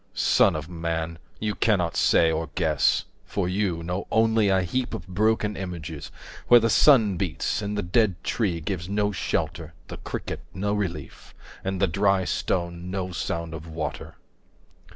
Son 0.15 0.55
of 0.55 0.67
man, 0.67 1.19
20 1.37 1.45
You 1.45 1.53
cannot 1.53 1.95
say, 1.95 2.31
or 2.31 2.49
guess, 2.55 3.05
for 3.23 3.47
you 3.47 3.83
know 3.83 4.07
only 4.11 4.49
A 4.49 4.63
heap 4.63 4.95
of 4.95 5.07
broken 5.07 5.55
images, 5.55 6.09
where 6.47 6.59
the 6.59 6.71
sun 6.71 7.17
beats, 7.17 7.61
And 7.61 7.77
the 7.77 7.83
dead 7.83 8.15
tree 8.23 8.61
gives 8.61 8.89
no 8.89 9.11
shelter, 9.11 9.75
the 9.89 9.97
cricket 9.97 10.39
no 10.55 10.73
relief, 10.73 11.35
And 11.63 11.79
the 11.79 11.85
dry 11.85 12.25
stone 12.25 12.89
no 12.89 13.11
sound 13.11 13.53
of 13.53 13.67
water. 13.67 14.15